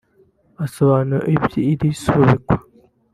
Asobanura 0.65 1.23
iby’iri 1.35 1.89
subikwa 2.01 2.55